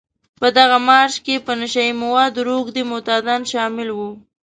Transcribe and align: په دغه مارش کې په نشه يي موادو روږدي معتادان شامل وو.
په 0.39 0.47
دغه 0.57 0.77
مارش 0.87 1.15
کې 1.25 1.35
په 1.45 1.53
نشه 1.59 1.81
يي 1.87 1.93
موادو 2.03 2.39
روږدي 2.49 2.83
معتادان 2.91 3.41
شامل 3.51 3.89
وو. 3.97 4.11